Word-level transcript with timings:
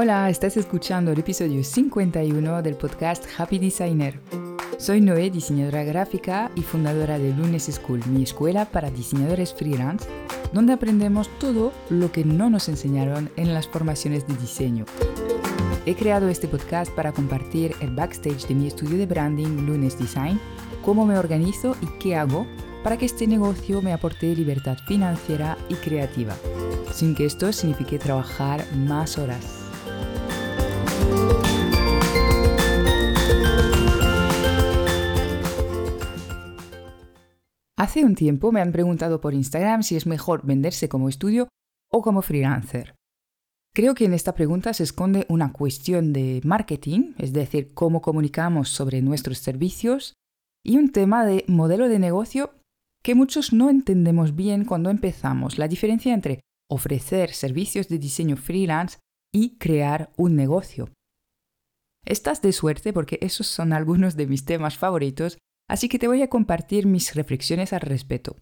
Hola, 0.00 0.30
estás 0.30 0.56
escuchando 0.56 1.10
el 1.10 1.18
episodio 1.18 1.64
51 1.64 2.62
del 2.62 2.76
podcast 2.76 3.24
Happy 3.36 3.58
Designer. 3.58 4.20
Soy 4.78 5.00
Noé, 5.00 5.28
diseñadora 5.28 5.82
gráfica 5.82 6.52
y 6.54 6.62
fundadora 6.62 7.18
de 7.18 7.34
Lunes 7.34 7.64
School, 7.64 8.00
mi 8.06 8.22
escuela 8.22 8.66
para 8.66 8.92
diseñadores 8.92 9.52
freelance, 9.52 10.08
donde 10.52 10.72
aprendemos 10.72 11.28
todo 11.40 11.72
lo 11.90 12.12
que 12.12 12.24
no 12.24 12.48
nos 12.48 12.68
enseñaron 12.68 13.28
en 13.34 13.52
las 13.52 13.66
formaciones 13.66 14.24
de 14.28 14.36
diseño. 14.36 14.84
He 15.84 15.96
creado 15.96 16.28
este 16.28 16.46
podcast 16.46 16.92
para 16.92 17.10
compartir 17.10 17.74
el 17.80 17.92
backstage 17.92 18.46
de 18.46 18.54
mi 18.54 18.68
estudio 18.68 18.98
de 18.98 19.06
branding 19.06 19.66
Lunes 19.66 19.98
Design, 19.98 20.38
cómo 20.84 21.06
me 21.06 21.18
organizo 21.18 21.74
y 21.82 21.86
qué 21.98 22.14
hago 22.14 22.46
para 22.84 22.98
que 22.98 23.06
este 23.06 23.26
negocio 23.26 23.82
me 23.82 23.92
aporte 23.92 24.32
libertad 24.36 24.78
financiera 24.86 25.58
y 25.68 25.74
creativa, 25.74 26.36
sin 26.92 27.16
que 27.16 27.26
esto 27.26 27.52
signifique 27.52 27.98
trabajar 27.98 28.64
más 28.76 29.18
horas. 29.18 29.67
Hace 37.78 38.04
un 38.04 38.16
tiempo 38.16 38.50
me 38.50 38.60
han 38.60 38.72
preguntado 38.72 39.20
por 39.20 39.34
Instagram 39.34 39.82
si 39.84 39.94
es 39.94 40.04
mejor 40.04 40.44
venderse 40.44 40.88
como 40.88 41.08
estudio 41.08 41.48
o 41.90 42.02
como 42.02 42.22
freelancer. 42.22 42.94
Creo 43.72 43.94
que 43.94 44.04
en 44.04 44.14
esta 44.14 44.34
pregunta 44.34 44.74
se 44.74 44.82
esconde 44.82 45.26
una 45.28 45.52
cuestión 45.52 46.12
de 46.12 46.40
marketing, 46.44 47.14
es 47.18 47.32
decir, 47.32 47.72
cómo 47.74 48.02
comunicamos 48.02 48.70
sobre 48.70 49.00
nuestros 49.00 49.38
servicios, 49.38 50.14
y 50.64 50.76
un 50.76 50.90
tema 50.90 51.24
de 51.24 51.44
modelo 51.46 51.88
de 51.88 52.00
negocio 52.00 52.50
que 53.04 53.14
muchos 53.14 53.52
no 53.52 53.70
entendemos 53.70 54.34
bien 54.34 54.64
cuando 54.64 54.90
empezamos, 54.90 55.56
la 55.56 55.68
diferencia 55.68 56.12
entre 56.12 56.40
ofrecer 56.68 57.32
servicios 57.32 57.88
de 57.88 57.98
diseño 57.98 58.36
freelance 58.36 58.98
y 59.32 59.56
crear 59.56 60.10
un 60.16 60.34
negocio. 60.34 60.90
Estás 62.08 62.40
de 62.42 62.52
suerte 62.52 62.92
porque 62.92 63.18
esos 63.20 63.46
son 63.46 63.72
algunos 63.72 64.16
de 64.16 64.26
mis 64.26 64.44
temas 64.44 64.78
favoritos 64.78 65.38
Así 65.68 65.88
que 65.88 65.98
te 65.98 66.08
voy 66.08 66.22
a 66.22 66.28
compartir 66.28 66.86
mis 66.86 67.14
reflexiones 67.14 67.72
al 67.72 67.82
respecto. 67.82 68.36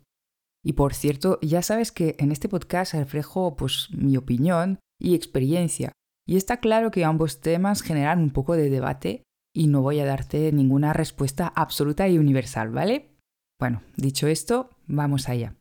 Y 0.65 0.75
por 0.75 0.95
cierto, 0.95 1.39
ya 1.43 1.61
sabes 1.61 1.93
que 1.93 2.15
en 2.19 2.33
este 2.33 2.49
podcast 2.49 2.95
reflejo 2.95 3.57
pues, 3.57 3.89
mi 3.91 4.17
opinión 4.17 4.79
y 5.01 5.15
experiencia. 5.15 5.93
Y 6.27 6.37
está 6.37 6.59
claro 6.59 6.91
que 6.91 7.05
ambos 7.05 7.41
temas 7.41 7.83
generan 7.83 8.21
un 8.21 8.31
poco 8.31 8.55
de 8.57 8.71
debate 8.71 9.23
y 9.55 9.67
no 9.67 9.83
voy 9.83 10.01
a 10.01 10.07
darte 10.07 10.53
ninguna 10.53 10.93
respuesta 10.93 11.53
absoluta 11.55 12.09
y 12.09 12.19
universal, 12.19 12.71
¿vale? 12.71 13.17
Bueno, 13.61 13.83
dicho 13.97 14.27
esto, 14.27 14.71
vamos 14.87 15.29
allá. 15.29 15.57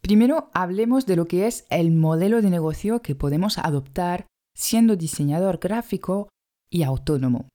Primero 0.00 0.50
hablemos 0.52 1.06
de 1.06 1.16
lo 1.16 1.26
que 1.26 1.46
es 1.46 1.66
el 1.70 1.90
modelo 1.90 2.42
de 2.42 2.50
negocio 2.50 3.00
que 3.00 3.14
podemos 3.14 3.58
adoptar 3.58 4.26
siendo 4.54 4.96
diseñador 4.96 5.58
gráfico 5.58 6.28
y 6.70 6.82
autónomo. 6.82 7.48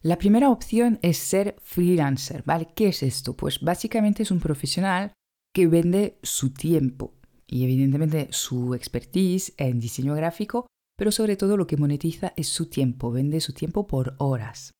La 0.00 0.16
primera 0.16 0.50
opción 0.50 0.98
es 1.02 1.18
ser 1.18 1.56
freelancer, 1.60 2.42
¿vale? 2.44 2.68
¿Qué 2.74 2.88
es 2.88 3.02
esto? 3.02 3.34
Pues 3.34 3.60
básicamente 3.60 4.22
es 4.22 4.30
un 4.30 4.38
profesional 4.38 5.12
que 5.52 5.66
vende 5.66 6.18
su 6.22 6.52
tiempo 6.52 7.14
y 7.46 7.64
evidentemente 7.64 8.28
su 8.30 8.74
expertise 8.74 9.54
en 9.56 9.80
diseño 9.80 10.14
gráfico, 10.14 10.66
pero 10.96 11.10
sobre 11.10 11.36
todo 11.36 11.56
lo 11.56 11.66
que 11.66 11.76
monetiza 11.76 12.32
es 12.36 12.48
su 12.48 12.66
tiempo, 12.66 13.10
vende 13.10 13.40
su 13.40 13.52
tiempo 13.52 13.86
por 13.86 14.14
horas. 14.18 14.72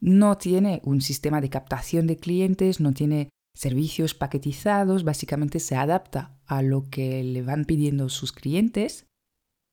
No 0.00 0.38
tiene 0.38 0.80
un 0.84 1.00
sistema 1.00 1.40
de 1.40 1.50
captación 1.50 2.06
de 2.06 2.16
clientes, 2.16 2.80
no 2.80 2.92
tiene 2.92 3.28
servicios 3.54 4.14
paquetizados, 4.14 5.04
básicamente 5.04 5.60
se 5.60 5.76
adapta 5.76 6.38
a 6.46 6.62
lo 6.62 6.88
que 6.88 7.22
le 7.24 7.42
van 7.42 7.64
pidiendo 7.64 8.08
sus 8.08 8.32
clientes 8.32 9.06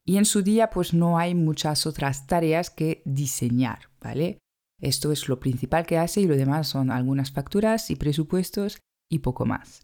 y 0.06 0.18
en 0.18 0.26
su 0.26 0.42
día 0.42 0.70
pues 0.70 0.94
no 0.94 1.18
hay 1.18 1.36
muchas 1.36 1.86
otras 1.86 2.28
tareas 2.28 2.70
que 2.70 3.02
diseñar, 3.06 3.90
¿vale? 4.00 4.40
Esto 4.80 5.12
es 5.12 5.30
lo 5.30 5.40
principal 5.40 5.86
que 5.86 5.98
hace 5.98 6.22
y 6.22 6.28
lo 6.28 6.36
demás 6.36 6.68
son 6.68 6.90
algunas 6.90 7.32
facturas 7.32 7.92
y 7.92 7.96
presupuestos 7.96 8.80
y 9.10 9.20
poco 9.20 9.46
más. 9.46 9.84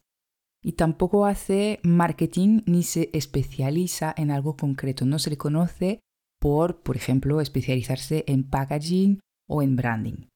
Y 0.64 0.74
tampoco 0.74 1.26
hace 1.26 1.80
marketing 1.84 2.62
ni 2.66 2.82
se 2.84 3.12
especializa 3.14 4.14
en 4.18 4.32
algo 4.32 4.58
concreto. 4.58 5.06
No 5.06 5.20
se 5.20 5.30
le 5.30 5.38
conoce 5.38 6.00
por, 6.40 6.82
por 6.82 6.96
ejemplo, 6.96 7.42
especializarse 7.42 8.24
en 8.28 8.44
packaging 8.44 9.20
o 9.48 9.62
en 9.62 9.76
branding. 9.76 10.28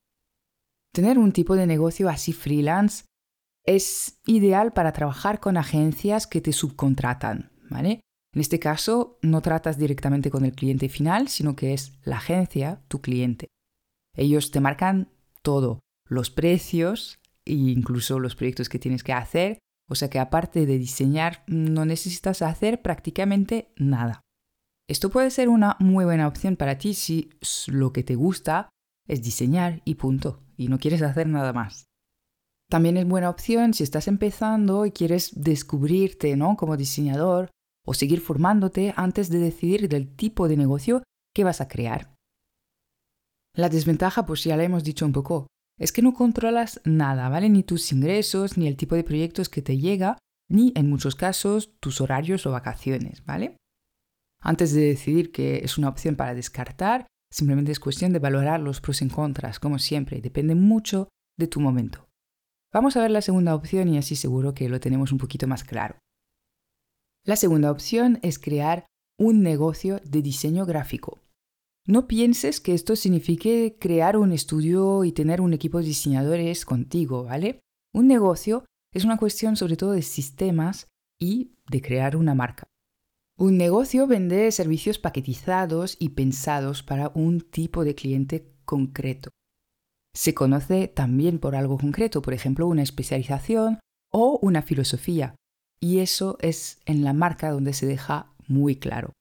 Tener 0.93 1.17
un 1.17 1.31
tipo 1.31 1.55
de 1.55 1.65
negocio 1.65 2.07
así 2.07 2.33
freelance 2.33 3.05
es 3.65 4.19
ideal 4.25 4.73
para 4.73 4.91
trabajar 4.91 5.39
con 5.39 5.57
agencias 5.57 6.27
que 6.27 6.41
te 6.41 6.53
subcontratan, 6.53 7.51
¿vale? 7.69 8.01
En 8.33 8.39
este 8.39 8.59
caso, 8.59 9.17
no 9.21 9.41
tratas 9.41 9.77
directamente 9.77 10.31
con 10.31 10.45
el 10.45 10.53
cliente 10.53 10.87
final, 10.87 11.27
sino 11.27 11.55
que 11.55 11.73
es 11.73 11.93
la 12.03 12.17
agencia 12.17 12.81
tu 12.87 13.01
cliente. 13.01 13.47
Ellos 14.15 14.51
te 14.51 14.61
marcan 14.61 15.11
todo, 15.41 15.79
los 16.07 16.29
precios 16.29 17.19
e 17.45 17.53
incluso 17.53 18.19
los 18.19 18.35
proyectos 18.35 18.69
que 18.69 18.79
tienes 18.79 19.03
que 19.03 19.13
hacer, 19.13 19.59
o 19.89 19.95
sea 19.95 20.09
que 20.09 20.19
aparte 20.19 20.65
de 20.65 20.77
diseñar 20.77 21.43
no 21.47 21.85
necesitas 21.85 22.41
hacer 22.41 22.81
prácticamente 22.81 23.73
nada. 23.75 24.21
Esto 24.87 25.09
puede 25.09 25.31
ser 25.31 25.49
una 25.49 25.75
muy 25.79 26.05
buena 26.05 26.27
opción 26.27 26.55
para 26.55 26.77
ti 26.77 26.93
si 26.93 27.29
lo 27.67 27.91
que 27.91 28.03
te 28.03 28.15
gusta 28.15 28.69
es 29.07 29.21
diseñar 29.21 29.81
y 29.85 29.95
punto, 29.95 30.43
y 30.57 30.67
no 30.67 30.79
quieres 30.79 31.01
hacer 31.01 31.27
nada 31.27 31.53
más. 31.53 31.85
También 32.69 32.95
es 32.95 33.05
buena 33.05 33.29
opción 33.29 33.73
si 33.73 33.83
estás 33.83 34.07
empezando 34.07 34.85
y 34.85 34.91
quieres 34.91 35.31
descubrirte 35.35 36.37
¿no? 36.37 36.55
como 36.55 36.77
diseñador 36.77 37.49
o 37.85 37.93
seguir 37.93 38.21
formándote 38.21 38.93
antes 38.95 39.29
de 39.29 39.39
decidir 39.39 39.89
del 39.89 40.15
tipo 40.15 40.47
de 40.47 40.57
negocio 40.57 41.03
que 41.33 41.43
vas 41.43 41.61
a 41.61 41.67
crear. 41.67 42.13
La 43.55 43.69
desventaja, 43.69 44.25
pues 44.25 44.43
ya 44.43 44.55
la 44.55 44.63
hemos 44.63 44.83
dicho 44.83 45.05
un 45.05 45.11
poco, 45.11 45.47
es 45.77 45.91
que 45.91 46.01
no 46.01 46.13
controlas 46.13 46.79
nada, 46.85 47.27
¿vale? 47.29 47.49
Ni 47.49 47.63
tus 47.63 47.91
ingresos, 47.91 48.57
ni 48.57 48.67
el 48.67 48.77
tipo 48.77 48.95
de 48.95 49.03
proyectos 49.03 49.49
que 49.49 49.61
te 49.61 49.77
llega, 49.77 50.17
ni 50.49 50.71
en 50.75 50.89
muchos 50.89 51.15
casos 51.15 51.73
tus 51.79 52.01
horarios 52.01 52.45
o 52.45 52.51
vacaciones, 52.51 53.25
¿vale? 53.25 53.57
Antes 54.41 54.73
de 54.73 54.81
decidir 54.81 55.31
que 55.31 55.57
es 55.63 55.77
una 55.77 55.89
opción 55.89 56.15
para 56.15 56.33
descartar, 56.33 57.07
simplemente 57.31 57.71
es 57.71 57.79
cuestión 57.79 58.13
de 58.13 58.19
valorar 58.19 58.59
los 58.59 58.81
pros 58.81 59.01
y 59.01 59.07
contras, 59.07 59.59
como 59.59 59.79
siempre, 59.79 60.21
depende 60.21 60.55
mucho 60.55 61.09
de 61.37 61.47
tu 61.47 61.59
momento. 61.59 62.07
Vamos 62.73 62.95
a 62.95 63.01
ver 63.01 63.11
la 63.11 63.21
segunda 63.21 63.53
opción 63.53 63.89
y 63.89 63.97
así 63.97 64.15
seguro 64.15 64.53
que 64.53 64.69
lo 64.69 64.79
tenemos 64.79 65.11
un 65.11 65.17
poquito 65.17 65.47
más 65.47 65.63
claro. 65.63 65.97
La 67.23 67.35
segunda 67.35 67.69
opción 67.69 68.17
es 68.23 68.39
crear 68.39 68.87
un 69.19 69.43
negocio 69.43 70.01
de 70.03 70.23
diseño 70.23 70.65
gráfico. 70.65 71.19
No 71.85 72.07
pienses 72.07 72.59
que 72.59 72.73
esto 72.73 72.95
signifique 72.95 73.77
crear 73.79 74.17
un 74.17 74.31
estudio 74.31 75.03
y 75.03 75.11
tener 75.11 75.39
un 75.39 75.53
equipo 75.53 75.77
de 75.77 75.85
diseñadores 75.85 76.65
contigo, 76.65 77.25
¿vale? 77.25 77.59
Un 77.93 78.07
negocio 78.07 78.65
es 78.91 79.05
una 79.05 79.17
cuestión 79.17 79.55
sobre 79.55 79.77
todo 79.77 79.91
de 79.91 80.01
sistemas 80.01 80.87
y 81.19 81.51
de 81.69 81.81
crear 81.81 82.15
una 82.15 82.33
marca. 82.33 82.67
Un 83.37 83.55
negocio 83.57 84.07
vende 84.07 84.51
servicios 84.51 84.97
paquetizados 84.97 85.97
y 85.99 86.09
pensados 86.09 86.81
para 86.81 87.11
un 87.13 87.41
tipo 87.41 87.83
de 87.83 87.93
cliente 87.93 88.51
concreto. 88.65 89.29
Se 90.13 90.33
conoce 90.33 90.87
también 90.87 91.37
por 91.37 91.55
algo 91.55 91.77
concreto, 91.77 92.23
por 92.23 92.33
ejemplo, 92.33 92.67
una 92.67 92.83
especialización 92.83 93.79
o 94.11 94.39
una 94.41 94.61
filosofía, 94.61 95.35
y 95.81 95.99
eso 95.99 96.37
es 96.39 96.79
en 96.85 97.03
la 97.03 97.13
marca 97.13 97.51
donde 97.51 97.73
se 97.73 97.85
deja 97.85 98.31
muy 98.47 98.75
claro. 98.75 99.13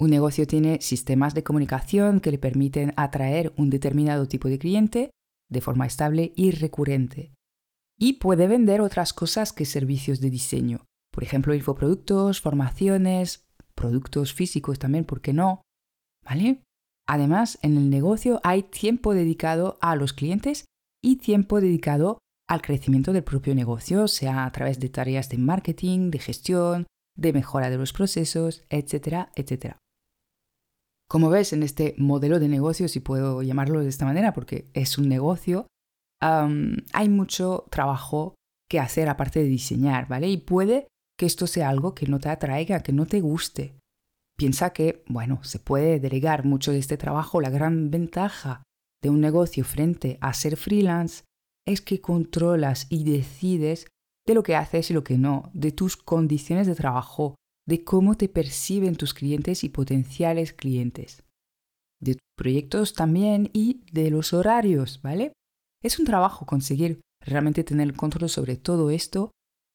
Un 0.00 0.10
negocio 0.10 0.46
tiene 0.46 0.80
sistemas 0.80 1.34
de 1.34 1.42
comunicación 1.42 2.20
que 2.20 2.30
le 2.30 2.38
permiten 2.38 2.94
atraer 2.96 3.52
un 3.56 3.68
determinado 3.68 4.28
tipo 4.28 4.48
de 4.48 4.58
cliente 4.58 5.10
de 5.50 5.60
forma 5.60 5.86
estable 5.86 6.32
y 6.36 6.52
recurrente. 6.52 7.32
Y 7.98 8.14
puede 8.14 8.46
vender 8.46 8.80
otras 8.80 9.12
cosas 9.12 9.52
que 9.52 9.64
servicios 9.64 10.20
de 10.20 10.30
diseño. 10.30 10.84
Por 11.10 11.24
ejemplo, 11.24 11.52
infoproductos, 11.52 12.40
formaciones, 12.40 13.44
productos 13.74 14.32
físicos 14.32 14.78
también, 14.78 15.04
¿por 15.04 15.20
qué 15.20 15.32
no? 15.32 15.62
¿Vale? 16.24 16.62
Además, 17.08 17.58
en 17.62 17.76
el 17.76 17.90
negocio 17.90 18.40
hay 18.44 18.62
tiempo 18.62 19.14
dedicado 19.14 19.78
a 19.80 19.96
los 19.96 20.12
clientes 20.12 20.64
y 21.02 21.16
tiempo 21.16 21.60
dedicado 21.60 22.18
al 22.48 22.62
crecimiento 22.62 23.12
del 23.12 23.24
propio 23.24 23.54
negocio, 23.54 24.08
sea 24.08 24.46
a 24.46 24.52
través 24.52 24.80
de 24.80 24.88
tareas 24.88 25.28
de 25.28 25.38
marketing, 25.38 26.10
de 26.10 26.18
gestión, 26.18 26.86
de 27.16 27.32
mejora 27.32 27.68
de 27.68 27.76
los 27.76 27.92
procesos, 27.92 28.64
etcétera, 28.70 29.30
etcétera. 29.34 29.78
Como 31.08 31.30
ves 31.30 31.52
en 31.52 31.62
este 31.62 31.94
modelo 31.98 32.38
de 32.38 32.48
negocio, 32.48 32.88
si 32.88 33.00
puedo 33.00 33.42
llamarlo 33.42 33.80
de 33.80 33.88
esta 33.88 34.04
manera, 34.04 34.32
porque 34.32 34.70
es 34.72 34.98
un 34.98 35.08
negocio, 35.08 35.66
hay 36.20 37.08
mucho 37.08 37.66
trabajo 37.70 38.34
que 38.68 38.80
hacer 38.80 39.08
aparte 39.08 39.40
de 39.40 39.46
diseñar, 39.46 40.08
¿vale? 40.08 40.28
Y 40.28 40.36
puede 40.38 40.88
que 41.18 41.26
esto 41.26 41.46
sea 41.46 41.68
algo 41.68 41.94
que 41.94 42.06
no 42.06 42.18
te 42.18 42.28
atraiga, 42.28 42.82
que 42.82 42.92
no 42.92 43.06
te 43.06 43.20
guste. 43.20 43.78
Piensa 44.36 44.70
que, 44.72 45.02
bueno, 45.08 45.42
se 45.42 45.58
puede 45.58 45.98
delegar 45.98 46.44
mucho 46.44 46.72
de 46.72 46.78
este 46.78 46.96
trabajo. 46.96 47.40
La 47.40 47.50
gran 47.50 47.90
ventaja 47.90 48.62
de 49.02 49.10
un 49.10 49.20
negocio 49.20 49.64
frente 49.64 50.18
a 50.20 50.32
ser 50.34 50.56
freelance 50.56 51.24
es 51.68 51.80
que 51.80 52.00
controlas 52.00 52.86
y 52.88 53.04
decides 53.04 53.86
de 54.26 54.34
lo 54.34 54.42
que 54.42 54.56
haces 54.56 54.90
y 54.90 54.94
lo 54.94 55.04
que 55.04 55.18
no, 55.18 55.50
de 55.54 55.72
tus 55.72 55.96
condiciones 55.96 56.66
de 56.66 56.74
trabajo, 56.74 57.34
de 57.66 57.84
cómo 57.84 58.16
te 58.16 58.28
perciben 58.28 58.96
tus 58.96 59.14
clientes 59.14 59.64
y 59.64 59.68
potenciales 59.68 60.52
clientes, 60.52 61.22
de 62.00 62.14
tus 62.14 62.28
proyectos 62.36 62.94
también 62.94 63.50
y 63.52 63.84
de 63.92 64.10
los 64.10 64.32
horarios, 64.32 65.00
¿vale? 65.02 65.32
Es 65.82 65.98
un 65.98 66.06
trabajo 66.06 66.46
conseguir 66.46 67.00
realmente 67.24 67.64
tener 67.64 67.94
control 67.94 68.28
sobre 68.28 68.56
todo 68.56 68.90
esto, 68.90 69.30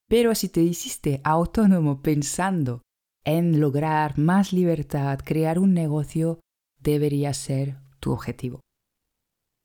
pero 0.09 0.35
si 0.35 0.49
te 0.49 0.61
hiciste 0.61 1.21
autónomo 1.23 2.01
pensando 2.01 2.81
en 3.25 3.59
lograr 3.59 4.17
más 4.17 4.51
libertad, 4.53 5.19
crear 5.23 5.59
un 5.59 5.73
negocio, 5.73 6.39
debería 6.81 7.33
ser 7.33 7.77
tu 7.99 8.11
objetivo. 8.11 8.62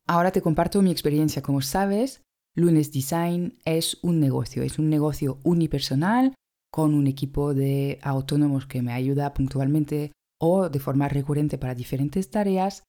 Ahora 0.08 0.32
te 0.32 0.40
comparto 0.40 0.81
mi 0.81 0.90
experiencia. 0.90 1.43
Como 1.43 1.60
sabes, 1.60 2.22
Lunes 2.55 2.90
Design 2.93 3.58
es 3.66 3.99
un 4.02 4.20
negocio, 4.20 4.62
es 4.62 4.78
un 4.78 4.88
negocio 4.88 5.38
unipersonal 5.44 6.34
con 6.72 6.94
un 6.94 7.06
equipo 7.06 7.52
de 7.52 7.99
autónomos 8.02 8.66
que 8.66 8.81
me 8.81 8.94
ayuda 8.94 9.34
puntualmente 9.34 10.12
o 10.40 10.70
de 10.70 10.81
forma 10.81 11.08
recurrente 11.08 11.58
para 11.58 11.75
diferentes 11.75 12.31
tareas, 12.31 12.84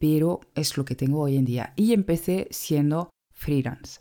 pero 0.00 0.40
es 0.56 0.76
lo 0.76 0.84
que 0.84 0.96
tengo 0.96 1.20
hoy 1.20 1.36
en 1.36 1.44
día. 1.44 1.72
Y 1.76 1.92
empecé 1.92 2.48
siendo 2.50 3.10
freelance. 3.32 4.00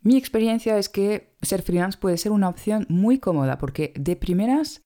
Mi 0.00 0.16
experiencia 0.16 0.78
es 0.78 0.88
que 0.88 1.36
ser 1.42 1.62
freelance 1.62 1.98
puede 1.98 2.18
ser 2.18 2.32
una 2.32 2.48
opción 2.48 2.86
muy 2.88 3.18
cómoda 3.18 3.58
porque 3.58 3.92
de 3.96 4.16
primeras 4.16 4.82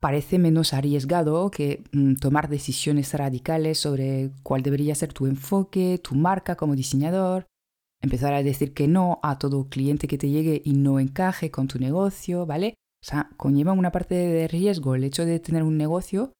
parece 0.00 0.38
menos 0.38 0.72
arriesgado 0.72 1.50
que 1.50 1.84
mm, 1.92 2.14
tomar 2.14 2.48
decisiones 2.48 3.12
radicales 3.14 3.78
sobre 3.78 4.30
cuál 4.42 4.62
debería 4.62 4.94
ser 4.94 5.12
tu 5.12 5.26
enfoque, 5.26 6.00
tu 6.02 6.14
marca 6.14 6.56
como 6.56 6.74
diseñador, 6.74 7.46
empezar 8.00 8.32
a 8.32 8.42
decir 8.42 8.72
que 8.72 8.88
no 8.88 9.20
a 9.22 9.38
todo 9.38 9.68
cliente 9.68 10.08
que 10.08 10.18
te 10.18 10.30
llegue 10.30 10.62
y 10.64 10.72
no 10.72 10.98
encaje 10.98 11.50
con 11.50 11.68
tu 11.68 11.78
negocio, 11.78 12.46
¿vale? 12.46 12.74
O 13.02 13.06
sea, 13.06 13.30
conlleva 13.36 13.72
una 13.72 13.92
parte 13.92 14.14
de 14.14 14.48
riesgo 14.48 14.94
el 14.94 15.04
hecho 15.04 15.24
de 15.24 15.38
tener 15.38 15.62
un 15.62 15.76
negocio 15.76 16.32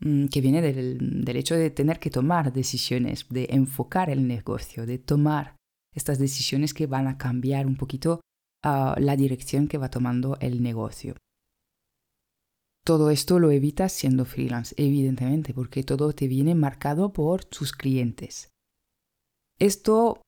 mm, 0.00 0.26
que 0.26 0.40
viene 0.40 0.62
del, 0.62 1.36
hecho 1.36 1.54
de 1.54 1.70
tener 1.70 1.98
que 1.98 2.10
tomar 2.10 2.52
decisiones, 2.52 3.26
de 3.28 3.48
enfocar 3.50 4.08
el 4.08 4.26
negocio, 4.26 4.86
de 4.86 4.98
tomar 4.98 5.56
estas 5.94 6.18
decisiones 6.18 6.72
que 6.74 6.86
van 6.86 7.06
a 7.06 7.18
cambiar 7.18 7.66
un 7.66 7.76
poquito 7.76 8.20
ah, 8.62 8.96
la 8.98 9.16
dirección 9.16 9.68
que 9.68 9.78
va 9.78 9.90
tomando 9.90 10.38
el 10.40 10.62
negocio. 10.62 11.16
Todo 12.84 13.08
esto 13.10 13.38
lo 13.38 13.50
evitas 13.50 13.92
siendo 13.92 14.26
freelance, 14.26 14.74
evidentemente, 14.76 15.54
porque 15.54 15.82
todo 15.82 16.12
te 16.12 16.28
viene 16.28 16.54
marcado 16.54 17.12
por 17.14 17.44
tus 17.44 17.72
clientes. 17.72 18.50
Esto 19.58 20.20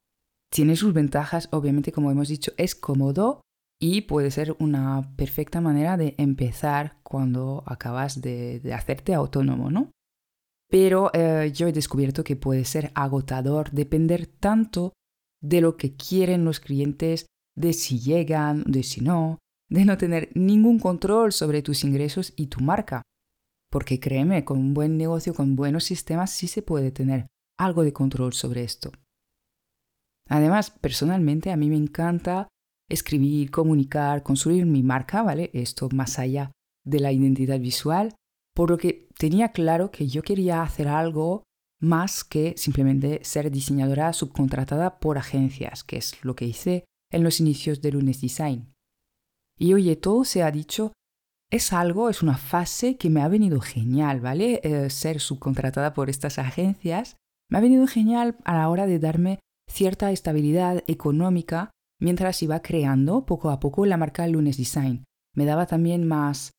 tiene 0.50 0.76
sus 0.76 0.94
ventajas, 0.94 1.48
obviamente, 1.52 1.92
como 1.92 2.10
hemos 2.10 2.28
dicho, 2.28 2.52
es 2.56 2.74
cómodo 2.74 3.42
y 3.78 4.02
puede 4.02 4.30
ser 4.30 4.56
una 4.58 5.14
perfecta 5.16 5.60
manera 5.60 5.98
de 5.98 6.14
empezar 6.16 6.98
cuando 7.02 7.62
acabas 7.66 8.22
de, 8.22 8.62
hacerte 8.74 9.12
autónomo, 9.12 9.70
¿no? 9.70 9.90
Pero 10.70 11.10
eh, 11.12 11.52
yo 11.54 11.68
he 11.68 11.72
descubierto 11.72 12.24
que 12.24 12.36
puede 12.36 12.64
ser 12.64 12.90
agotador 12.94 13.70
depender 13.70 14.26
tanto 14.26 14.94
de 15.42 15.60
lo 15.60 15.76
que 15.76 15.94
quieren 15.94 16.44
los 16.44 16.58
clientes, 16.58 17.26
de 17.54 17.74
si 17.74 18.00
llegan, 18.00 18.64
de 18.64 18.82
si 18.82 19.02
no, 19.02 19.38
de 19.68 19.84
no 19.84 19.98
tener 19.98 20.30
ningún 20.34 20.78
control 20.78 21.32
sobre 21.32 21.62
tus 21.62 21.84
ingresos 21.84 22.32
y 22.36 22.46
tu 22.46 22.60
marca. 22.60 23.02
Porque 23.70 23.98
créeme, 23.98 24.44
con 24.44 24.58
un 24.58 24.74
buen 24.74 24.96
negocio, 24.96 25.34
con 25.34 25.56
buenos 25.56 25.84
sistemas, 25.84 26.30
sí 26.30 26.46
se 26.46 26.62
puede 26.62 26.90
tener 26.90 27.26
algo 27.58 27.82
de 27.82 27.92
control 27.92 28.32
sobre 28.32 28.62
esto. 28.62 28.92
Además, 30.28 30.70
personalmente 30.70 31.50
a 31.50 31.56
mí 31.56 31.68
me 31.68 31.76
encanta 31.76 32.48
escribir, 32.88 33.50
comunicar, 33.50 34.22
construir 34.22 34.66
mi 34.66 34.82
marca, 34.82 35.22
¿vale? 35.22 35.50
Esto 35.52 35.88
más 35.92 36.18
allá 36.18 36.52
de 36.84 37.00
la 37.00 37.12
identidad 37.12 37.58
visual, 37.58 38.14
por 38.54 38.70
lo 38.70 38.78
que 38.78 39.08
tenía 39.18 39.50
claro 39.50 39.90
que 39.90 40.06
yo 40.06 40.22
quería 40.22 40.62
hacer 40.62 40.88
algo 40.88 41.42
más 41.80 42.24
que 42.24 42.54
simplemente 42.56 43.20
ser 43.22 43.50
diseñadora 43.50 44.12
subcontratada 44.12 44.98
por 44.98 45.18
agencias, 45.18 45.84
que 45.84 45.96
es 45.98 46.24
lo 46.24 46.34
que 46.34 46.46
hice 46.46 46.84
en 47.12 47.22
los 47.22 47.40
inicios 47.40 47.82
de 47.82 47.92
Lunes 47.92 48.20
Design. 48.20 48.72
Y 49.58 49.74
oye, 49.74 49.96
todo 49.96 50.24
se 50.24 50.42
ha 50.42 50.50
dicho, 50.50 50.92
es 51.50 51.72
algo, 51.72 52.10
es 52.10 52.22
una 52.22 52.36
fase 52.36 52.96
que 52.96 53.10
me 53.10 53.22
ha 53.22 53.28
venido 53.28 53.60
genial, 53.60 54.20
¿vale? 54.20 54.60
Eh, 54.62 54.90
ser 54.90 55.20
subcontratada 55.20 55.94
por 55.94 56.10
estas 56.10 56.38
agencias 56.38 57.16
me 57.48 57.58
ha 57.58 57.60
venido 57.60 57.86
genial 57.86 58.36
a 58.44 58.54
la 58.56 58.68
hora 58.68 58.86
de 58.86 58.98
darme 58.98 59.38
cierta 59.70 60.10
estabilidad 60.10 60.82
económica 60.86 61.70
mientras 62.00 62.42
iba 62.42 62.60
creando 62.60 63.24
poco 63.24 63.50
a 63.50 63.60
poco 63.60 63.86
la 63.86 63.96
marca 63.96 64.26
Lunes 64.26 64.56
Design. 64.56 65.04
Me 65.34 65.44
daba 65.44 65.66
también 65.66 66.06
más 66.06 66.50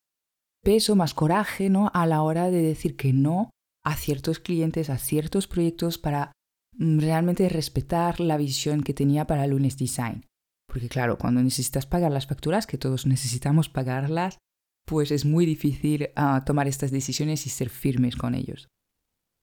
peso, 0.62 0.96
más 0.96 1.14
coraje, 1.14 1.68
¿no? 1.68 1.90
A 1.94 2.06
la 2.06 2.22
hora 2.22 2.50
de 2.50 2.62
decir 2.62 2.96
que 2.96 3.12
no 3.12 3.50
a 3.84 3.94
ciertos 3.96 4.38
clientes, 4.38 4.90
a 4.90 4.98
ciertos 4.98 5.46
proyectos 5.46 5.98
para 5.98 6.32
mm, 6.76 7.00
realmente 7.00 7.48
respetar 7.48 8.20
la 8.20 8.36
visión 8.36 8.82
que 8.82 8.94
tenía 8.94 9.26
para 9.26 9.46
Lunes 9.46 9.76
Design. 9.76 10.24
Porque 10.68 10.88
claro, 10.88 11.16
cuando 11.18 11.42
necesitas 11.42 11.86
pagar 11.86 12.12
las 12.12 12.26
facturas, 12.26 12.66
que 12.66 12.78
todos 12.78 13.06
necesitamos 13.06 13.68
pagarlas, 13.68 14.38
pues 14.86 15.10
es 15.10 15.24
muy 15.24 15.46
difícil 15.46 16.10
ah, 16.14 16.44
tomar 16.44 16.68
estas 16.68 16.90
decisiones 16.90 17.46
y 17.46 17.50
ser 17.50 17.70
firmes 17.70 18.16
con 18.16 18.34
ellos. 18.34 18.68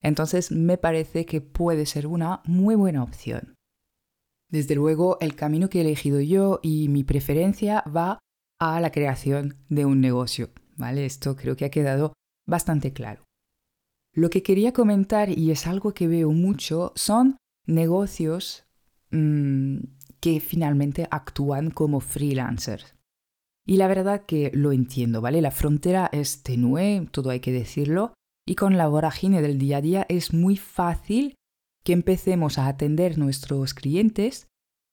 Entonces 0.01 0.51
me 0.51 0.77
parece 0.77 1.25
que 1.25 1.42
puede 1.42 1.86
ser 1.88 2.07
una 2.07 2.42
muy 2.45 2.75
buena 2.75 3.04
opción. 3.04 3.56
Desde 4.50 4.75
luego, 4.75 5.18
el 5.22 5.36
camino 5.36 5.69
que 5.69 5.80
he 5.80 5.81
elegido 5.81 6.22
yo 6.22 6.60
y 6.62 6.88
mi 6.89 7.04
preferencia 7.04 7.83
va 7.83 8.19
a 8.60 8.80
la 8.80 8.92
creación 8.92 9.57
de 9.68 9.86
un 9.86 10.01
negocio, 10.01 10.51
¿vale? 10.77 11.06
Esto 11.06 11.36
creo 11.36 11.56
que 11.56 11.66
ha 11.66 11.72
quedado 11.72 12.13
bastante 12.48 12.94
claro. 12.94 13.24
Lo 14.13 14.30
que 14.30 14.44
quería 14.44 14.72
comentar, 14.72 15.30
y 15.30 15.51
es 15.51 15.68
algo 15.68 15.94
que 15.94 16.07
veo 16.07 16.31
mucho, 16.31 16.94
son 16.95 17.38
negocios 17.66 18.66
mm, 19.12 19.80
que 20.25 20.39
finalmente 20.39 21.07
actúan 21.12 21.69
como 21.69 22.00
freelancers. 22.00 22.95
Y 23.63 23.77
la 23.77 23.88
verdad 23.88 24.25
que 24.25 24.50
lo 24.56 24.72
entiendo, 24.72 25.22
¿vale? 25.22 25.39
La 25.39 25.51
frontera 25.51 26.10
es 26.12 26.42
tenue, 26.42 27.07
todo 27.12 27.30
hay 27.30 27.42
que 27.42 27.51
decirlo, 27.51 28.16
y 28.44 28.56
con 28.56 28.75
la 28.75 28.88
vorágine 28.88 29.44
del 29.44 29.60
día 29.60 29.77
a 29.77 29.81
día 29.81 30.06
es 30.10 30.33
muy 30.33 30.57
fácil 30.57 31.36
que 31.83 31.94
empecemos 31.94 32.57
a 32.57 32.66
atender 32.66 33.19
nuestros 33.19 33.75
clientes 33.75 34.48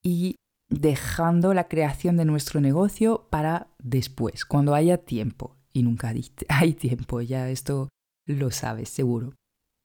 y 0.05 0.37
dejando 0.69 1.55
la 1.55 1.67
creación 1.67 2.19
de 2.19 2.27
nuestro 2.27 2.61
negocio 2.61 3.27
para 3.31 3.69
después, 3.79 4.45
cuando 4.45 4.75
haya 4.75 4.99
tiempo. 4.99 5.57
Y 5.73 5.83
nunca 5.83 6.13
hay 6.51 6.75
tiempo, 6.75 7.23
ya 7.23 7.49
esto 7.49 7.89
lo 8.27 8.51
sabes 8.51 8.91
seguro. 8.91 9.33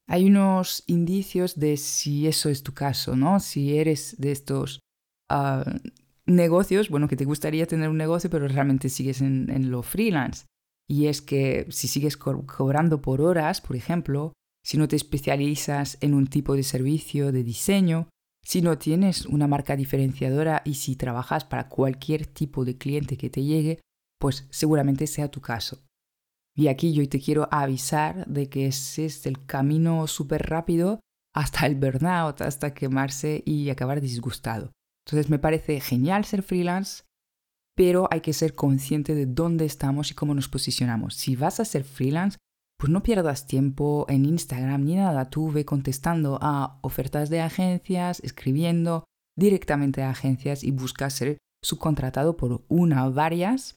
Hay 0.10 0.26
unos 0.26 0.84
indicios 0.88 1.58
de 1.58 1.78
si 1.78 2.28
eso 2.28 2.50
es 2.50 2.64
tu 2.64 2.74
caso, 2.74 3.16
¿no? 3.16 3.40
Si 3.40 3.78
eres 3.78 4.18
de 4.20 4.34
estos 4.34 4.82
negocios, 6.26 6.90
bueno, 6.90 7.08
que 7.08 7.16
te 7.16 7.26
gustaría 7.26 7.66
tener 7.66 7.90
un 7.90 7.98
negocio, 7.98 8.30
pero 8.30 8.48
realmente 8.48 8.90
sigues 8.90 9.22
en, 9.22 9.72
lo 9.72 9.84
freelance. 9.84 10.46
Y 10.90 11.08
es 11.08 11.22
que 11.22 11.66
si 11.70 11.88
sigues 11.88 12.16
cobrando 12.18 13.02
por 13.02 13.22
horas, 13.22 13.62
por 13.62 13.76
ejemplo, 13.76 14.34
si 14.64 14.78
no 14.78 14.88
te 14.88 14.96
especializas 14.96 15.98
en 16.02 16.14
un 16.14 16.28
tipo 16.28 16.56
de 16.56 16.64
servicio 16.64 17.32
de 17.32 17.44
diseño, 17.44 18.10
si 18.44 18.62
no 18.62 18.78
tienes 18.78 19.26
una 19.26 19.48
marca 19.48 19.76
diferenciadora 19.76 20.62
y 20.64 20.76
si 20.76 20.96
trabajas 20.96 21.44
para 21.44 21.68
cualquier 21.68 22.26
tipo 22.26 22.64
de 22.64 22.78
cliente 22.78 23.18
que 23.18 23.30
te 23.30 23.44
llegue, 23.44 23.82
pues 24.20 24.48
seguramente 24.50 25.08
sea 25.08 25.30
tu 25.30 25.42
caso. 25.42 25.84
Y 26.56 26.70
aquí 26.70 26.94
yo 26.94 27.08
te 27.08 27.20
quiero 27.20 27.48
avisar 27.52 28.26
de 28.26 28.50
que 28.50 28.68
ese 28.68 29.06
es 29.06 29.26
el 29.26 29.46
camino 29.46 30.08
súper 30.08 30.50
rápido 30.50 31.02
hasta 31.36 31.66
el 31.66 31.76
burnout, 31.76 32.42
hasta 32.42 32.74
quemarse 32.74 33.44
y 33.46 33.70
acabar 33.70 34.02
disgustado. 34.02 34.72
Entonces 35.08 35.30
me 35.30 35.40
parece 35.40 35.80
genial 35.80 36.26
ser 36.26 36.44
freelance, 36.44 37.04
pero 37.78 38.10
hay 38.12 38.20
que 38.20 38.34
ser 38.34 38.56
consciente 38.56 39.16
de 39.16 39.26
dónde 39.26 39.64
estamos 39.64 40.12
y 40.12 40.16
cómo 40.16 40.34
nos 40.34 40.50
posicionamos. 40.50 41.16
Si 41.16 41.38
vas 41.38 41.62
a 41.62 41.66
ser 41.66 41.86
freelance, 41.86 42.38
pues 42.78 42.92
no 42.92 43.04
pierdas 43.04 43.48
tiempo 43.48 44.06
en 44.10 44.26
Instagram 44.26 44.84
ni 44.84 44.96
nada. 44.96 45.30
Tú 45.30 45.50
ve 45.52 45.64
contestando 45.64 46.40
a 46.42 46.80
ofertas 46.82 47.30
de 47.30 47.40
agencias, 47.40 48.20
escribiendo 48.20 49.06
directamente 49.38 50.04
a 50.04 50.10
agencias 50.10 50.66
y 50.66 50.72
busca 50.72 51.10
ser 51.10 51.38
subcontratado 51.64 52.36
por 52.36 52.66
una 52.68 53.08
o 53.08 53.14
varias, 53.14 53.76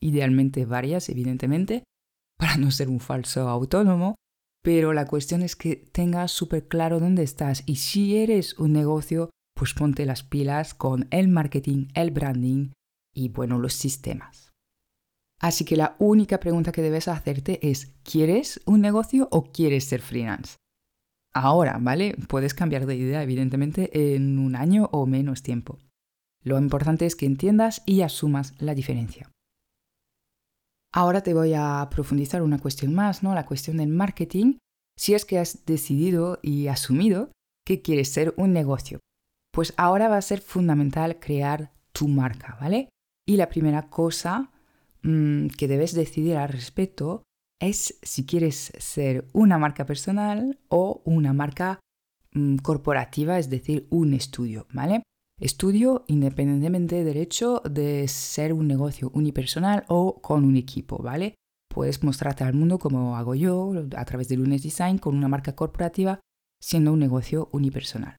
idealmente 0.00 0.64
varias, 0.66 1.08
evidentemente, 1.08 1.84
para 2.38 2.56
no 2.56 2.72
ser 2.72 2.88
un 2.88 2.98
falso 2.98 3.48
autónomo. 3.48 4.16
Pero 4.64 4.92
la 4.92 5.06
cuestión 5.06 5.42
es 5.42 5.54
que 5.54 5.76
tengas 5.76 6.32
súper 6.32 6.66
claro 6.66 6.98
dónde 6.98 7.22
estás 7.22 7.62
y 7.66 7.76
si 7.76 8.16
eres 8.16 8.58
un 8.58 8.72
negocio, 8.72 9.30
pues 9.54 9.74
ponte 9.74 10.04
las 10.06 10.22
pilas 10.22 10.74
con 10.74 11.06
el 11.10 11.28
marketing, 11.28 11.88
el 11.94 12.10
branding 12.10 12.70
y 13.14 13.28
bueno, 13.28 13.58
los 13.58 13.74
sistemas. 13.74 14.52
Así 15.40 15.64
que 15.64 15.76
la 15.76 15.96
única 15.98 16.40
pregunta 16.40 16.72
que 16.72 16.82
debes 16.82 17.08
hacerte 17.08 17.70
es, 17.70 17.94
¿quieres 18.02 18.60
un 18.66 18.80
negocio 18.80 19.28
o 19.30 19.44
quieres 19.44 19.84
ser 19.84 20.00
freelance? 20.00 20.56
Ahora, 21.34 21.78
¿vale? 21.80 22.16
Puedes 22.28 22.54
cambiar 22.54 22.86
de 22.86 22.96
idea, 22.96 23.22
evidentemente, 23.22 24.14
en 24.14 24.38
un 24.38 24.54
año 24.54 24.88
o 24.92 25.04
menos 25.06 25.42
tiempo. 25.42 25.78
Lo 26.42 26.58
importante 26.58 27.06
es 27.06 27.16
que 27.16 27.26
entiendas 27.26 27.82
y 27.86 28.02
asumas 28.02 28.54
la 28.58 28.74
diferencia. 28.74 29.30
Ahora 30.92 31.22
te 31.22 31.34
voy 31.34 31.54
a 31.54 31.88
profundizar 31.90 32.42
una 32.42 32.60
cuestión 32.60 32.94
más, 32.94 33.24
¿no? 33.24 33.34
La 33.34 33.46
cuestión 33.46 33.78
del 33.78 33.88
marketing. 33.88 34.58
Si 34.96 35.14
es 35.14 35.24
que 35.24 35.40
has 35.40 35.66
decidido 35.66 36.38
y 36.40 36.68
asumido 36.68 37.32
que 37.66 37.82
quieres 37.82 38.10
ser 38.10 38.32
un 38.36 38.52
negocio, 38.52 39.00
pues 39.54 39.72
ahora 39.76 40.08
va 40.08 40.16
a 40.16 40.22
ser 40.22 40.40
fundamental 40.40 41.20
crear 41.20 41.70
tu 41.92 42.08
marca, 42.08 42.58
¿vale? 42.60 42.88
Y 43.24 43.36
la 43.36 43.48
primera 43.48 43.88
cosa 43.88 44.50
mm, 45.02 45.46
que 45.56 45.68
debes 45.68 45.94
decidir 45.94 46.36
al 46.36 46.48
respecto 46.48 47.22
es 47.60 47.96
si 48.02 48.26
quieres 48.26 48.72
ser 48.78 49.28
una 49.32 49.56
marca 49.56 49.86
personal 49.86 50.58
o 50.68 51.02
una 51.04 51.32
marca 51.32 51.78
mm, 52.32 52.56
corporativa, 52.56 53.38
es 53.38 53.48
decir, 53.48 53.86
un 53.90 54.12
estudio, 54.12 54.66
¿vale? 54.72 55.04
Estudio 55.40 56.04
independientemente 56.08 57.04
del 57.04 57.16
hecho 57.16 57.62
de 57.64 58.08
ser 58.08 58.52
un 58.52 58.66
negocio 58.66 59.12
unipersonal 59.14 59.84
o 59.86 60.20
con 60.20 60.44
un 60.44 60.56
equipo, 60.56 60.98
¿vale? 60.98 61.36
Puedes 61.72 62.02
mostrarte 62.02 62.42
al 62.42 62.54
mundo 62.54 62.80
como 62.80 63.16
hago 63.16 63.36
yo 63.36 63.72
a 63.96 64.04
través 64.04 64.28
de 64.28 64.36
Lunes 64.36 64.64
Design 64.64 64.98
con 64.98 65.16
una 65.16 65.28
marca 65.28 65.54
corporativa 65.54 66.18
siendo 66.60 66.92
un 66.92 66.98
negocio 66.98 67.48
unipersonal. 67.52 68.16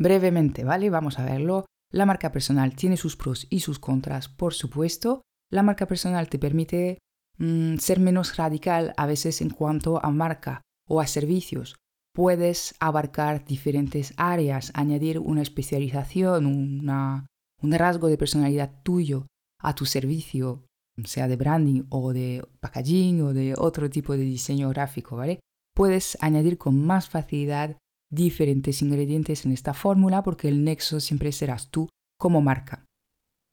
Brevemente, 0.00 0.64
¿vale? 0.64 0.90
Vamos 0.90 1.18
a 1.18 1.24
verlo. 1.24 1.66
La 1.92 2.06
marca 2.06 2.32
personal 2.32 2.74
tiene 2.74 2.96
sus 2.96 3.16
pros 3.16 3.46
y 3.50 3.60
sus 3.60 3.78
contras, 3.78 4.28
por 4.28 4.54
supuesto. 4.54 5.22
La 5.52 5.62
marca 5.62 5.86
personal 5.86 6.28
te 6.28 6.38
permite 6.38 6.98
mm, 7.38 7.76
ser 7.76 8.00
menos 8.00 8.36
radical 8.36 8.94
a 8.96 9.06
veces 9.06 9.40
en 9.42 9.50
cuanto 9.50 10.04
a 10.04 10.10
marca 10.10 10.62
o 10.88 11.00
a 11.00 11.06
servicios 11.06 11.76
puedes 12.12 12.74
abarcar 12.80 13.44
diferentes 13.44 14.14
áreas, 14.16 14.72
añadir 14.74 15.18
una 15.18 15.42
especialización, 15.42 16.46
un 16.46 17.72
rasgo 17.72 18.08
de 18.08 18.18
personalidad 18.18 18.82
tuyo 18.82 19.26
a 19.58 19.74
tu 19.74 19.86
servicio, 19.86 20.64
sea 21.04 21.28
de 21.28 21.36
branding 21.36 21.84
o 21.88 22.12
de 22.12 22.46
packaging 22.60 23.22
o 23.22 23.32
de 23.32 23.54
otro 23.56 23.88
tipo 23.90 24.16
de 24.16 24.24
diseño 24.24 24.68
gráfico, 24.70 25.16
¿vale? 25.16 25.40
Puedes 25.74 26.18
añadir 26.20 26.58
con 26.58 26.84
más 26.84 27.08
facilidad 27.08 27.76
diferentes 28.10 28.82
ingredientes 28.82 29.46
en 29.46 29.52
esta 29.52 29.72
fórmula 29.72 30.22
porque 30.22 30.48
el 30.48 30.64
nexo 30.64 31.00
siempre 31.00 31.32
serás 31.32 31.70
tú 31.70 31.88
como 32.18 32.42
marca. 32.42 32.84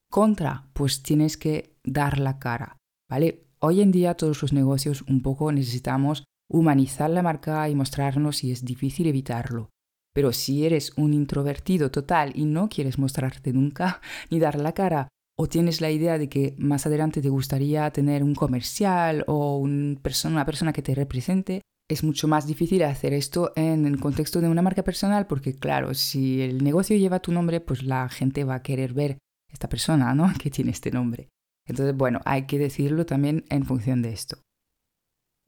Contra, 0.09 0.69
pues 0.73 1.03
tienes 1.03 1.37
que 1.37 1.75
dar 1.83 2.19
la 2.19 2.39
cara, 2.39 2.77
¿vale? 3.09 3.45
Hoy 3.59 3.81
en 3.81 3.91
día 3.91 4.15
todos 4.15 4.41
los 4.41 4.53
negocios 4.53 5.03
un 5.03 5.21
poco 5.21 5.51
necesitamos 5.51 6.23
humanizar 6.49 7.09
la 7.09 7.23
marca 7.23 7.67
y 7.69 7.75
mostrarnos 7.75 8.43
y 8.43 8.51
es 8.51 8.63
difícil 8.63 9.07
evitarlo. 9.07 9.69
Pero 10.13 10.31
si 10.31 10.65
eres 10.65 10.93
un 10.97 11.13
introvertido 11.13 11.91
total 11.91 12.31
y 12.35 12.45
no 12.45 12.69
quieres 12.69 12.97
mostrarte 12.97 13.53
nunca 13.53 14.01
ni 14.29 14.39
dar 14.39 14.59
la 14.59 14.73
cara, 14.73 15.07
o 15.39 15.47
tienes 15.47 15.81
la 15.81 15.91
idea 15.91 16.17
de 16.17 16.29
que 16.29 16.55
más 16.57 16.87
adelante 16.87 17.21
te 17.21 17.29
gustaría 17.29 17.89
tener 17.91 18.23
un 18.23 18.33
comercial 18.33 19.23
o 19.27 19.57
una 19.57 20.45
persona 20.45 20.73
que 20.73 20.81
te 20.81 20.95
represente, 20.95 21.61
es 21.89 22.03
mucho 22.03 22.27
más 22.27 22.45
difícil 22.45 22.83
hacer 22.83 23.13
esto 23.13 23.53
en 23.55 23.85
el 23.85 23.99
contexto 23.99 24.41
de 24.41 24.49
una 24.49 24.61
marca 24.61 24.83
personal 24.83 25.25
porque 25.25 25.55
claro, 25.55 25.93
si 25.93 26.41
el 26.41 26.63
negocio 26.63 26.97
lleva 26.97 27.21
tu 27.21 27.31
nombre, 27.31 27.61
pues 27.61 27.83
la 27.83 28.09
gente 28.09 28.43
va 28.43 28.55
a 28.55 28.63
querer 28.63 28.93
ver 28.93 29.17
esta 29.51 29.69
persona, 29.69 30.13
¿no? 30.13 30.31
Que 30.39 30.51
tiene 30.51 30.71
este 30.71 30.91
nombre. 30.91 31.29
Entonces, 31.65 31.95
bueno, 31.95 32.21
hay 32.25 32.45
que 32.45 32.59
decirlo 32.59 33.05
también 33.05 33.45
en 33.49 33.65
función 33.65 34.01
de 34.01 34.13
esto. 34.13 34.37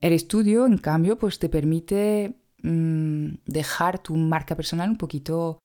El 0.00 0.12
estudio, 0.12 0.66
en 0.66 0.78
cambio, 0.78 1.18
pues 1.18 1.38
te 1.38 1.48
permite 1.48 2.42
mm, 2.62 3.34
dejar 3.46 4.02
tu 4.02 4.16
marca 4.16 4.56
personal 4.56 4.90
un 4.90 4.96
poquito 4.96 5.58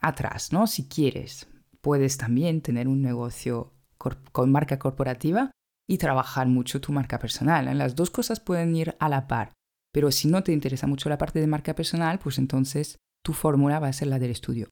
atrás, 0.00 0.52
¿no? 0.52 0.66
Si 0.66 0.88
quieres. 0.88 1.48
Puedes 1.80 2.16
también 2.16 2.60
tener 2.60 2.86
un 2.86 3.02
negocio 3.02 3.72
con 3.98 4.50
marca 4.50 4.78
corporativa 4.78 5.50
y 5.88 5.98
trabajar 5.98 6.46
mucho 6.48 6.80
tu 6.80 6.92
marca 6.92 7.18
personal. 7.18 7.76
Las 7.76 7.94
dos 7.94 8.10
cosas 8.10 8.40
pueden 8.40 8.74
ir 8.74 8.96
a 8.98 9.08
la 9.08 9.26
par. 9.26 9.52
Pero 9.92 10.10
si 10.10 10.28
no 10.28 10.42
te 10.42 10.52
interesa 10.52 10.86
mucho 10.86 11.08
la 11.08 11.18
parte 11.18 11.40
de 11.40 11.46
marca 11.46 11.74
personal, 11.74 12.18
pues 12.18 12.38
entonces 12.38 12.98
tu 13.22 13.32
fórmula 13.32 13.78
va 13.78 13.88
a 13.88 13.92
ser 13.92 14.08
la 14.08 14.18
del 14.18 14.30
estudio. 14.30 14.68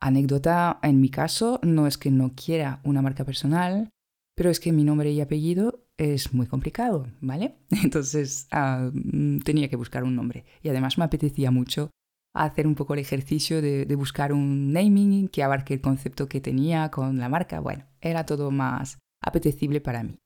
Anécdota, 0.00 0.78
en 0.82 1.00
mi 1.00 1.08
caso, 1.08 1.58
no 1.62 1.86
es 1.86 1.98
que 1.98 2.10
no 2.10 2.32
quiera 2.34 2.80
una 2.84 3.02
marca 3.02 3.24
personal, 3.24 3.90
pero 4.36 4.50
es 4.50 4.60
que 4.60 4.72
mi 4.72 4.84
nombre 4.84 5.10
y 5.10 5.20
apellido 5.20 5.86
es 5.96 6.34
muy 6.34 6.46
complicado, 6.46 7.06
¿vale? 7.20 7.56
Entonces 7.82 8.46
ah, 8.50 8.90
mm, 8.92 9.40
tenía 9.40 9.68
que 9.68 9.76
buscar 9.76 10.04
un 10.04 10.14
nombre. 10.14 10.44
Y 10.62 10.68
además 10.68 10.98
me 10.98 11.04
apetecía 11.04 11.50
mucho 11.50 11.90
hacer 12.34 12.66
un 12.66 12.74
poco 12.74 12.92
el 12.94 13.00
ejercicio 13.00 13.62
de, 13.62 13.86
buscar 13.96 14.32
un 14.32 14.72
naming 14.72 15.28
que 15.28 15.42
abarque 15.42 15.72
el 15.74 15.80
concepto 15.80 16.28
que 16.28 16.40
tenía 16.40 16.90
con 16.90 17.18
la 17.18 17.30
marca. 17.30 17.60
Bueno, 17.60 17.86
era 18.00 18.26
todo 18.26 18.50
más 18.50 18.98
apetecible 19.22 19.80
para 19.80 20.02
mí. 20.02 20.18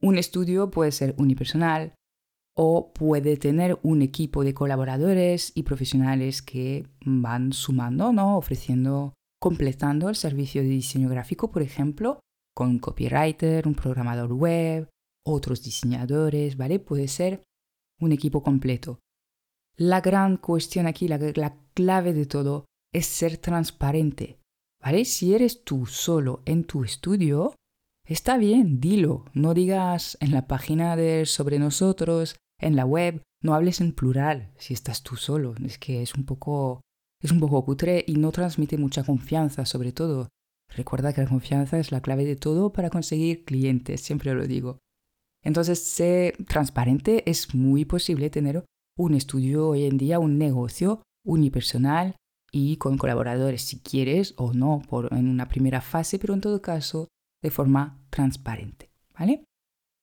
Un 0.00 0.18
estudio 0.18 0.70
puede 0.70 0.92
ser 0.92 1.14
unipersonal 1.18 1.94
o 2.58 2.92
puede 2.92 3.36
tener 3.36 3.78
un 3.82 4.00
equipo 4.00 4.42
de 4.42 4.54
colaboradores 4.54 5.52
y 5.54 5.62
profesionales 5.62 6.40
que 6.40 6.86
van 7.04 7.52
sumando, 7.52 8.12
¿no? 8.12 8.38
Ofreciendo, 8.38 9.12
completando 9.38 10.08
el 10.08 10.16
servicio 10.16 10.62
de 10.62 10.68
diseño 10.68 11.10
gráfico, 11.10 11.50
por 11.50 11.60
ejemplo, 11.60 12.20
con 12.54 12.70
un 12.70 12.78
copywriter, 12.78 13.68
un 13.68 13.74
programador 13.74 14.32
web, 14.32 14.88
otros 15.26 15.62
diseñadores, 15.62 16.56
¿vale? 16.56 16.78
Puede 16.78 17.08
ser 17.08 17.42
un 18.00 18.12
equipo 18.12 18.42
completo. 18.42 19.00
La 19.76 20.00
gran 20.00 20.38
cuestión 20.38 20.86
aquí, 20.86 21.08
la, 21.08 21.58
clave 21.74 22.14
de 22.14 22.24
todo, 22.24 22.64
es 22.90 23.04
ser 23.04 23.36
transparente, 23.36 24.38
¿vale? 24.82 25.04
Si 25.04 25.34
eres 25.34 25.62
tú 25.62 25.84
solo 25.84 26.40
en 26.46 26.64
tu 26.64 26.84
estudio, 26.84 27.54
está 28.08 28.38
bien, 28.38 28.80
dilo, 28.80 29.26
no 29.34 29.52
digas 29.52 30.16
en 30.20 30.30
la 30.30 30.46
página 30.46 30.96
de 30.96 31.26
sobre 31.26 31.58
nosotros, 31.58 32.36
en 32.60 32.76
la 32.76 32.84
web, 32.84 33.22
no 33.42 33.54
hables 33.54 33.80
en 33.80 33.92
plural 33.92 34.52
si 34.58 34.74
estás 34.74 35.02
tú 35.02 35.16
solo, 35.16 35.54
es 35.64 35.78
que 35.78 36.02
es 36.02 36.14
un 36.14 36.24
poco 36.24 36.80
es 37.22 37.30
un 37.32 37.40
poco 37.40 37.64
cutre 37.64 38.04
y 38.06 38.16
no 38.16 38.30
transmite 38.30 38.76
mucha 38.76 39.02
confianza, 39.02 39.64
sobre 39.64 39.92
todo 39.92 40.28
Recuerda 40.68 41.12
que 41.12 41.22
la 41.22 41.28
confianza 41.28 41.78
es 41.78 41.92
la 41.92 42.00
clave 42.00 42.24
de 42.24 42.36
todo 42.36 42.72
para 42.72 42.90
conseguir 42.90 43.44
clientes, 43.44 44.00
siempre 44.00 44.34
lo 44.34 44.46
digo. 44.46 44.78
Entonces, 45.42 45.82
ser 45.82 46.36
transparente 46.46 47.28
es 47.30 47.54
muy 47.54 47.84
posible 47.84 48.30
tener 48.30 48.64
un 48.96 49.14
estudio 49.14 49.68
hoy 49.68 49.84
en 49.84 49.96
día, 49.96 50.18
un 50.18 50.38
negocio 50.38 51.02
unipersonal 51.24 52.16
y 52.50 52.76
con 52.78 52.98
colaboradores, 52.98 53.62
si 53.62 53.80
quieres 53.80 54.34
o 54.36 54.52
no, 54.52 54.82
por, 54.88 55.12
en 55.12 55.28
una 55.28 55.48
primera 55.48 55.80
fase, 55.80 56.18
pero 56.18 56.34
en 56.34 56.40
todo 56.40 56.62
caso 56.62 57.08
de 57.42 57.50
forma 57.50 58.04
transparente. 58.10 58.90
¿vale? 59.18 59.44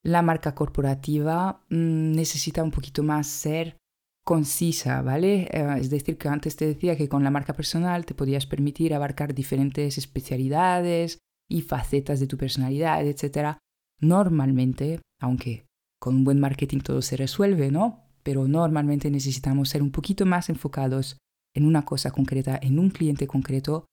La 0.06 0.22
marca 0.22 0.54
corporativa 0.54 1.64
mm, 1.70 2.12
necesita 2.12 2.62
un 2.62 2.72
poquito 2.72 3.04
más 3.04 3.28
ser 3.28 3.78
concisa, 4.26 5.02
¿vale? 5.02 5.48
Eh, 5.52 5.76
es 5.80 5.90
decir, 5.90 6.18
que 6.18 6.30
antes 6.30 6.56
te 6.56 6.66
decía 6.66 6.96
que 6.96 7.10
con 7.10 7.24
la 7.24 7.32
marca 7.32 7.54
personal 7.54 8.06
te 8.06 8.14
podías 8.14 8.46
permitir 8.46 8.94
abarcar 8.94 9.34
diferentes 9.34 9.98
especialidades 9.98 11.20
y 11.50 11.62
facetas 11.62 12.20
de 12.20 12.28
tu 12.28 12.38
personalidad, 12.38 13.06
etc. 13.06 13.58
Normalmente, 14.00 15.02
aunque 15.22 15.66
con 16.00 16.16
un 16.16 16.24
buen 16.24 16.40
marketing 16.40 16.80
todo 16.80 17.02
se 17.02 17.18
resuelve, 17.18 17.72
¿no? 17.72 18.04
Pero 18.24 18.48
normalmente 18.48 19.10
necesitamos 19.12 19.70
ser 19.70 19.82
un 19.82 19.92
poquito 19.92 20.26
más 20.26 20.50
enfocados 20.50 21.18
en 21.56 21.66
una 21.66 21.86
cosa 21.86 22.12
concreta, 22.12 22.60
en 22.62 22.80
un 22.80 22.90
cliente 22.90 23.28
concreto, 23.28 23.86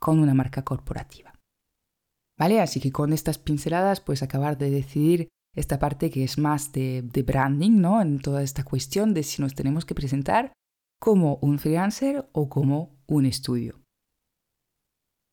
con 0.00 0.18
una 0.18 0.34
marca 0.34 0.64
corporativa. 0.64 1.32
¿Vale? 2.38 2.60
Así 2.60 2.80
que 2.80 2.92
con 2.92 3.12
estas 3.12 3.38
pinceladas 3.38 4.00
puedes 4.00 4.22
acabar 4.22 4.58
de 4.58 4.70
decidir 4.70 5.28
esta 5.56 5.78
parte 5.78 6.10
que 6.10 6.22
es 6.22 6.38
más 6.38 6.70
de, 6.72 7.02
branding, 7.26 7.80
¿no? 7.80 8.00
En 8.00 8.20
toda 8.20 8.42
esta 8.42 8.62
cuestión 8.62 9.14
de 9.14 9.22
si 9.22 9.42
nos 9.42 9.54
tenemos 9.54 9.84
que 9.84 9.94
presentar 9.94 10.52
como 11.00 11.36
un 11.36 11.58
freelancer 11.58 12.28
o 12.32 12.48
como 12.48 12.94
un 13.06 13.26
estudio. 13.26 13.80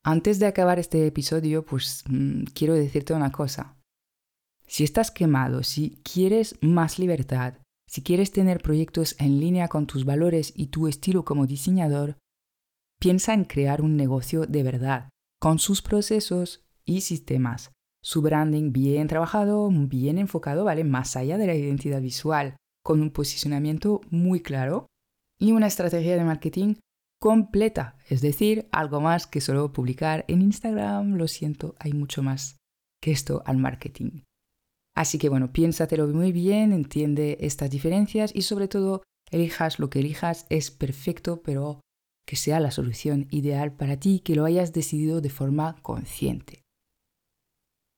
Antes 0.05 0.39
de 0.39 0.47
acabar 0.47 0.79
este 0.79 1.05
episodio, 1.05 1.65
pues 1.65 2.03
mm, 2.09 2.45
quiero 2.55 2.73
decirte 2.73 3.13
una 3.13 3.31
cosa. 3.31 3.77
Si 4.65 4.83
estás 4.83 5.11
quemado, 5.11 5.63
si 5.63 6.01
quieres 6.03 6.57
más 6.61 6.99
libertad, 6.99 7.55
si 7.87 8.01
quieres 8.01 8.31
tener 8.31 8.61
proyectos 8.61 9.15
en 9.19 9.39
línea 9.39 9.67
con 9.67 9.87
tus 9.87 10.05
valores 10.05 10.53
y 10.55 10.67
tu 10.67 10.87
estilo 10.87 11.25
como 11.25 11.45
diseñador, 11.45 12.17
piensa 12.99 13.33
en 13.33 13.43
crear 13.43 13.81
un 13.81 13.97
negocio 13.97 14.45
de 14.45 14.63
verdad, 14.63 15.09
con 15.39 15.59
sus 15.59 15.81
procesos 15.81 16.65
y 16.85 17.01
sistemas, 17.01 17.71
su 18.03 18.21
branding 18.21 18.73
bien 18.73 19.07
trabajado, 19.07 19.69
bien 19.71 20.17
enfocado, 20.17 20.65
¿vale? 20.65 20.83
Más 20.83 21.15
allá 21.15 21.37
de 21.37 21.47
la 21.47 21.55
identidad 21.55 22.01
visual, 22.01 22.57
con 22.83 23.01
un 23.01 23.11
posicionamiento 23.11 24.01
muy 24.09 24.41
claro 24.41 24.87
y 25.39 25.53
una 25.53 25.67
estrategia 25.67 26.17
de 26.17 26.23
marketing 26.23 26.75
completa, 27.19 27.97
es 28.09 28.21
decir, 28.21 28.67
algo 28.73 28.99
más 28.99 29.25
que 29.25 29.39
solo 29.39 29.71
publicar 29.71 30.25
en 30.27 30.41
Instagram, 30.41 31.15
lo 31.15 31.29
siento, 31.29 31.75
hay 31.79 31.93
mucho 31.93 32.21
más 32.21 32.57
que 33.01 33.11
esto 33.11 33.41
al 33.45 33.57
marketing. 33.57 34.23
Así 34.95 35.17
que 35.17 35.29
bueno, 35.29 35.53
piénsatelo 35.53 36.07
muy 36.09 36.33
bien, 36.33 36.73
entiende 36.73 37.37
estas 37.39 37.69
diferencias 37.69 38.31
y 38.35 38.41
sobre 38.41 38.67
todo 38.67 39.01
elijas 39.31 39.79
lo 39.79 39.89
que 39.89 39.99
elijas 39.99 40.45
es 40.49 40.69
perfecto, 40.69 41.41
pero 41.41 41.79
que 42.27 42.35
sea 42.35 42.59
la 42.59 42.71
solución 42.71 43.27
ideal 43.31 43.73
para 43.73 43.97
ti, 43.97 44.19
que 44.19 44.35
lo 44.35 44.43
hayas 44.43 44.73
decidido 44.73 45.21
de 45.21 45.29
forma 45.29 45.77
consciente. 45.81 46.62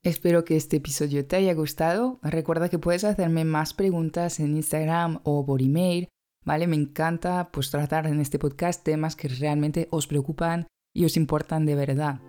Espero 0.05 0.45
que 0.45 0.55
este 0.55 0.77
episodio 0.77 1.25
te 1.25 1.35
haya 1.35 1.55
gustado. 1.55 2.19
Recuerda 2.21 2.69
que 2.69 2.77
puedes 2.77 3.03
hacerme 3.03 3.43
más 3.43 3.73
preguntas 3.73 4.39
en 4.39 4.55
Instagram 4.55 5.19
o 5.23 5.43
por 5.47 5.63
email. 5.63 6.09
¿Vale? 6.43 6.67
Me 6.67 6.75
encanta 6.75 7.49
pues 7.51 7.71
tratar 7.71 8.05
en 8.05 8.21
este 8.21 8.37
podcast 8.37 8.83
temas 8.83 9.15
que 9.15 9.29
realmente 9.29 9.87
os 9.89 10.05
preocupan 10.05 10.67
y 10.93 11.05
os 11.05 11.17
importan 11.17 11.65
de 11.65 11.73
verdad. 11.73 12.21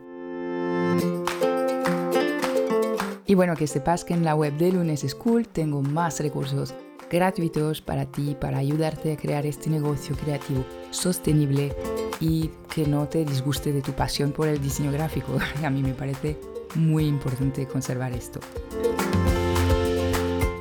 Y 3.27 3.35
bueno, 3.35 3.55
que 3.57 3.67
sepas 3.67 4.07
que 4.07 4.15
en 4.15 4.25
la 4.25 4.35
web 4.35 4.57
de 4.57 4.73
Lunes 4.73 5.05
School 5.07 5.47
tengo 5.47 5.83
más 5.83 6.19
recursos 6.21 6.75
gratuitos 7.11 7.83
para 7.83 8.07
ti, 8.07 8.39
para 8.41 8.57
ayudarte 8.57 9.13
a 9.13 9.19
crear 9.19 9.45
este 9.45 9.69
negocio 9.69 10.17
creativo 10.17 10.65
sostenible 10.91 11.77
y 12.21 12.51
que 12.75 12.87
no 12.87 13.07
te 13.07 13.27
disguste 13.27 13.75
de 13.75 13.83
tu 13.83 13.93
pasión 13.93 14.33
por 14.33 14.49
el 14.49 14.63
diseño 14.63 14.93
gráfico. 14.93 15.37
A 15.63 15.69
mí 15.69 15.83
me 15.83 15.93
parece 15.93 16.39
muy 16.77 17.07
importante 17.07 17.67
conservar 17.67 18.13
esto. 18.13 18.41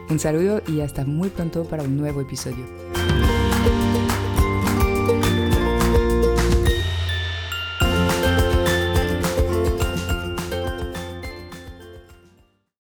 Un 0.09 0.19
saludo 0.19 0.61
y 0.67 0.81
hasta 0.81 1.05
muy 1.05 1.29
pronto 1.29 1.65
para 1.65 1.83
un 1.83 1.97
nuevo 1.97 2.21
episodio. 2.21 2.84